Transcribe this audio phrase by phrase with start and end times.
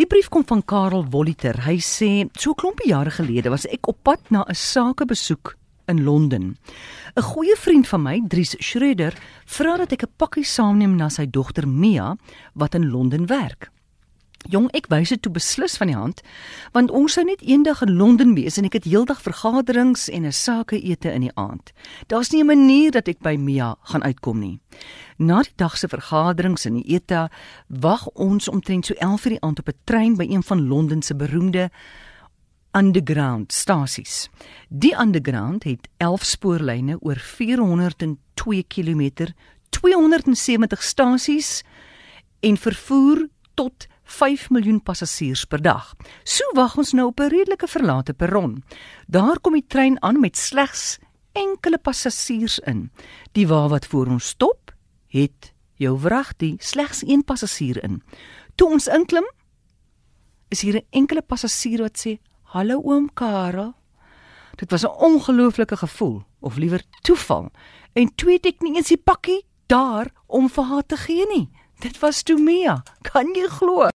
[0.00, 1.58] Die brief kom van Karel Wolliter.
[1.66, 2.06] Hy sê
[2.40, 5.56] so klompie jare gelede was ek op pad na 'n sakebesoek
[5.92, 6.56] in Londen.
[7.16, 9.12] 'n Goeie vriend van my, Dries Schreder,
[9.44, 12.16] vra dat ek 'n pakkie saamneem na sy dogter Mia
[12.54, 13.70] wat in Londen werk.
[14.50, 16.22] Jong, ek wys dit toe beslis van die hand,
[16.74, 20.32] want ons sou net eendag in Londen wees en ek het heeldag vergaderings en 'n
[20.34, 21.70] sakeete in die aand.
[22.08, 24.58] Daar's nie 'n manier dat ek by Mia gaan uitkom nie.
[25.18, 27.30] Na die dag se vergaderings en die ete,
[27.68, 31.14] wag ons omtrent so 11:00 die aand op 'n trein by een van Londen se
[31.14, 31.70] beroemde
[32.72, 34.28] underground stasies.
[34.68, 39.32] Die underground het 11 spoorlyne oor 402 km,
[39.68, 41.62] 270 stasies
[42.40, 45.94] en vervoer tot 5 miljoen passasiers per dag.
[46.24, 48.62] So wag ons nou op 'n redelike verlate perron.
[49.06, 50.98] Daar kom die trein aan met slegs
[51.32, 52.90] enkele passasiers in.
[53.32, 54.74] Die wa wat voor ons stop,
[55.06, 58.02] het jou wragtie slegs een passasier in.
[58.54, 59.30] Toe ons inklim,
[60.48, 63.74] is hier 'n enkele passasier wat sê: "Hallo oom Karel."
[64.56, 67.50] Dit was 'n ongelooflike gevoel, of liewer toeval.
[67.92, 71.48] En twee ek nie eens die pakkie daar om vir haar te gee nie.
[71.80, 72.82] Dit was toe Mia.
[73.02, 73.86] Kan jy glo?